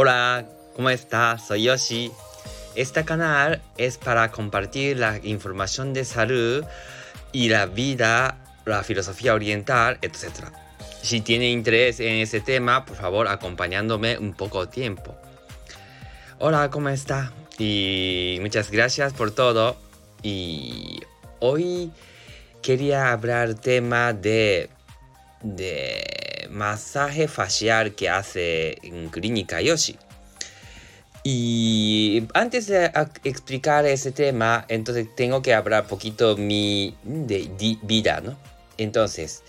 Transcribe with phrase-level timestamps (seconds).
[0.00, 1.48] Hola, ¿cómo estás?
[1.48, 2.12] Soy Yoshi.
[2.76, 6.64] Este canal es para compartir la información de salud
[7.32, 10.52] y la vida, la filosofía oriental, etc.
[11.02, 15.16] Si tiene interés en ese tema, por favor, acompañándome un poco tiempo.
[16.38, 17.32] Hola, ¿cómo está?
[17.58, 19.76] Y muchas gracias por todo.
[20.22, 21.00] Y
[21.40, 21.90] hoy
[22.62, 24.70] quería hablar tema de
[25.42, 26.17] de
[26.50, 29.96] masaje facial que hace en Clínica Yoshi.
[31.24, 32.90] Y antes de
[33.24, 38.38] explicar ese tema, entonces tengo que hablar poquito mi de, vida, ¿no?
[38.78, 39.42] Entonces,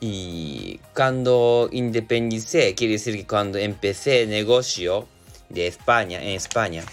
[0.00, 5.08] y cuando independicé, quiere decir que cuando empecé el negocio
[5.48, 6.84] de España, en España,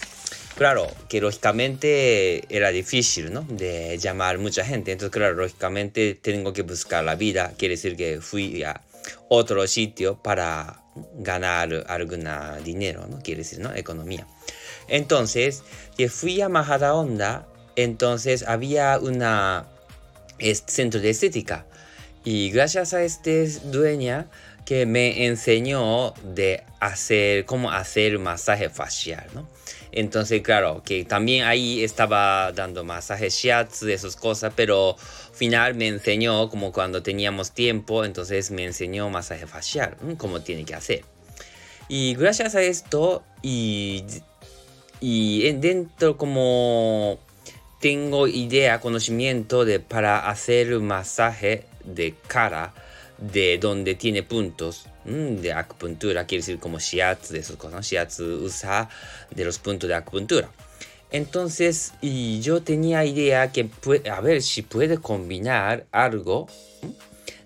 [0.56, 3.42] claro, que lógicamente era difícil, ¿no?
[3.42, 4.92] De llamar mucha gente.
[4.92, 7.52] Entonces, claro, lógicamente tengo que buscar la vida.
[7.58, 8.80] Quiere decir que fui a
[9.28, 10.82] otro sitio para
[11.14, 12.28] ganar algún
[12.64, 13.20] dinero, ¿no?
[13.20, 13.74] Quiere decir, ¿no?
[13.74, 14.26] Economía.
[14.88, 15.62] Entonces,
[15.96, 19.66] que fui a Majadahonda, entonces había una
[20.66, 21.66] centro de estética.
[22.24, 24.28] Y gracias a este dueña
[24.64, 29.48] que me enseñó de hacer, cómo hacer masaje facial, ¿no?
[29.92, 34.96] Entonces, claro, que también ahí estaba dando masajes shiatsu, esas cosas, pero
[35.32, 40.74] final me enseñó como cuando teníamos tiempo, entonces me enseñó masaje facial, cómo tiene que
[40.74, 41.04] hacer.
[41.88, 44.04] Y gracias a esto, y,
[45.00, 47.18] y dentro como
[47.80, 52.74] tengo idea, conocimiento de para hacer masaje de cara,
[53.20, 57.86] de donde tiene puntos de acupuntura, quiere decir como shiatsu, de esos cosas.
[57.86, 58.88] Shiatsu usa
[59.34, 60.50] de los puntos de acupuntura.
[61.10, 63.68] Entonces, y yo tenía idea que,
[64.10, 66.46] a ver si puede combinar algo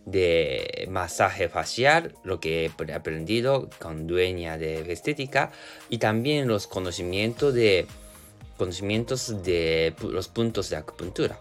[0.04, 5.50] de masaje facial, lo que he aprendido con dueña de estética,
[5.88, 7.86] y también los conocimientos de,
[8.58, 11.40] conocimientos de los puntos de acupuntura.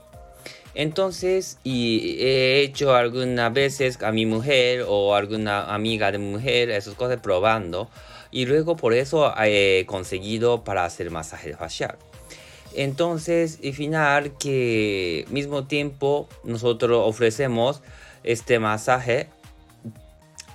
[0.75, 6.95] Entonces, y he hecho algunas veces a mi mujer o alguna amiga de mujer, esas
[6.95, 7.89] cosas probando.
[8.31, 11.97] Y luego por eso he conseguido para hacer masaje facial.
[12.73, 17.81] Entonces, y final que mismo tiempo nosotros ofrecemos
[18.23, 19.27] este masaje,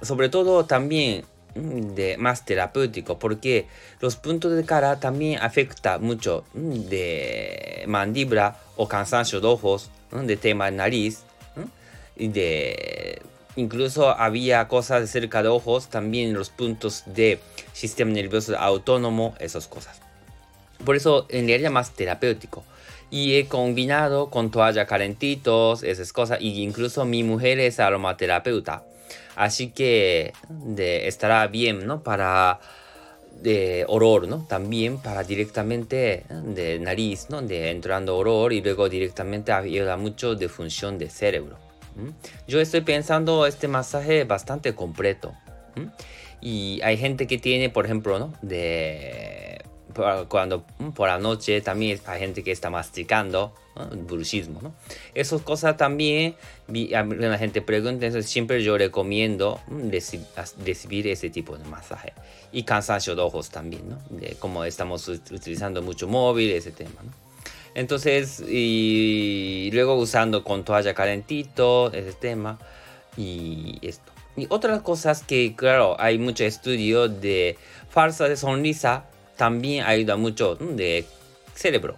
[0.02, 1.24] sobre todo también
[1.54, 3.66] mm, de más terapéutico porque
[4.00, 10.36] los puntos de cara también afecta mucho mm, de mandíbula o cansancio de ojos de
[10.36, 11.24] tema nariz,
[12.16, 13.22] y de
[13.56, 17.40] incluso había cosas cerca de ojos, también los puntos de
[17.72, 20.00] sistema nervioso autónomo, esas cosas.
[20.84, 22.64] Por eso en realidad más terapéutico.
[23.10, 26.40] Y he combinado con toalla calentitos, esas cosas.
[26.40, 28.84] Y incluso mi mujer es aromaterapeuta.
[29.34, 30.32] Así que
[30.76, 32.02] estará bien, ¿no?
[32.02, 32.60] Para
[33.42, 34.44] de olor, ¿no?
[34.48, 37.42] También para directamente de nariz, ¿no?
[37.42, 41.56] De entrando olor y luego directamente ayuda mucho de función de cerebro.
[42.46, 45.34] Yo estoy pensando este masaje bastante completo.
[46.40, 48.32] Y hay gente que tiene, por ejemplo, ¿no?
[48.42, 49.37] De
[50.28, 50.64] cuando
[50.94, 53.86] por la noche también hay gente que está masticando, ¿no?
[54.06, 54.74] bruxismo, ¿no?
[55.14, 56.34] Esas cosas también,
[56.68, 59.60] la gente pregunta, entonces siempre yo recomiendo
[60.64, 62.12] recibir ese tipo de masaje.
[62.52, 63.98] Y cansancio de ojos también, ¿no?
[64.10, 67.10] De como estamos utilizando mucho móvil, ese tema, ¿no?
[67.74, 72.58] Entonces, y luego usando con toalla calentito, ese tema,
[73.16, 74.10] y esto.
[74.36, 77.56] Y otras cosas que, claro, hay mucho estudio de
[77.90, 79.04] falsa de sonrisa,
[79.38, 81.06] también ayuda mucho de
[81.54, 81.96] cerebro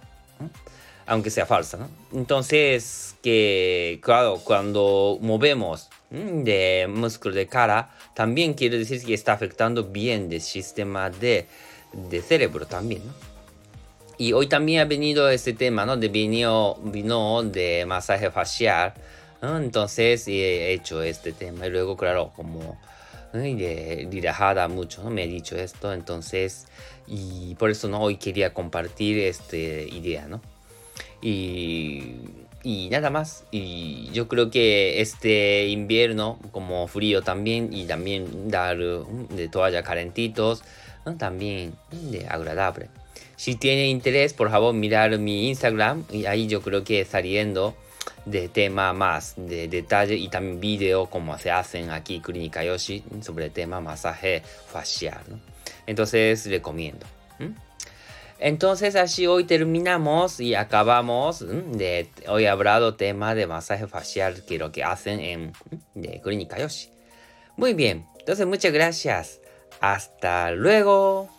[1.11, 1.89] aunque sea falsa, ¿no?
[2.13, 9.83] Entonces, que claro, cuando movemos de músculo de cara, también quiere decir que está afectando
[9.83, 11.47] bien el sistema de,
[11.91, 13.13] de cerebro también, ¿no?
[14.17, 15.97] Y hoy también ha venido este tema, ¿no?
[15.97, 18.93] De vino, vino de masaje facial,
[19.41, 19.57] ¿no?
[19.57, 22.79] Entonces he hecho este tema y luego, claro, como
[23.33, 25.09] de relajada mucho, ¿no?
[25.09, 26.65] Me ha dicho esto, entonces,
[27.07, 28.01] y por eso, ¿no?
[28.01, 30.41] Hoy quería compartir esta idea, ¿no?
[31.21, 32.15] Y,
[32.63, 33.45] y nada más.
[33.51, 40.63] Y yo creo que este invierno, como frío también, y también dar de toalla calentitos,
[41.17, 42.89] también de agradable.
[43.35, 47.75] Si tiene interés, por favor, mirar mi Instagram y ahí yo creo que saliendo
[48.25, 53.45] de tema más de detalle y también video como se hacen aquí Clínica Yoshi sobre
[53.45, 55.23] el tema masaje facial.
[55.87, 57.05] Entonces recomiendo.
[58.39, 64.71] Entonces así hoy terminamos y acabamos de hoy hablado tema de masaje facial que lo
[64.71, 65.53] que hacen en
[65.93, 66.89] de Clínica Yoshi.
[67.55, 69.41] Muy bien, entonces muchas gracias.
[69.79, 71.29] Hasta luego.